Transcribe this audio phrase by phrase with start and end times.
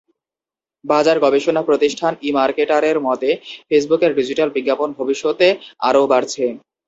[0.85, 3.29] বাজার গবেষণা প্রতিষ্ঠান ইমার্কেটারের মতে,
[3.69, 5.47] ফেসবুকের ডিজিটাল বিজ্ঞাপন ভবিষ্যতে
[5.87, 6.45] আরও বাড়ছে।